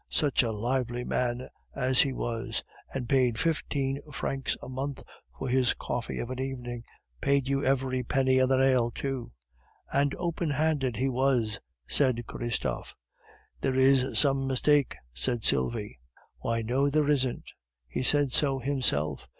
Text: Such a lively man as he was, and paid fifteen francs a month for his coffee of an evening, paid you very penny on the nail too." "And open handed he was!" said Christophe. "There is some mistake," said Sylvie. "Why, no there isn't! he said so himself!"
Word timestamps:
Such 0.09 0.41
a 0.41 0.51
lively 0.51 1.03
man 1.03 1.47
as 1.75 2.01
he 2.01 2.11
was, 2.11 2.63
and 2.91 3.07
paid 3.07 3.37
fifteen 3.37 4.01
francs 4.11 4.57
a 4.63 4.67
month 4.67 5.03
for 5.37 5.47
his 5.47 5.75
coffee 5.75 6.17
of 6.17 6.31
an 6.31 6.39
evening, 6.39 6.83
paid 7.21 7.47
you 7.47 7.61
very 7.75 8.01
penny 8.01 8.41
on 8.41 8.49
the 8.49 8.57
nail 8.57 8.89
too." 8.89 9.31
"And 9.93 10.15
open 10.17 10.49
handed 10.49 10.95
he 10.97 11.07
was!" 11.07 11.59
said 11.85 12.25
Christophe. 12.25 12.95
"There 13.59 13.75
is 13.75 14.17
some 14.17 14.47
mistake," 14.47 14.95
said 15.13 15.43
Sylvie. 15.43 15.99
"Why, 16.39 16.63
no 16.63 16.89
there 16.89 17.07
isn't! 17.07 17.43
he 17.87 18.01
said 18.01 18.31
so 18.31 18.57
himself!" 18.57 19.27